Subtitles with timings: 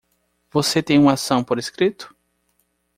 [0.49, 2.11] Você tem uma ação por escrito?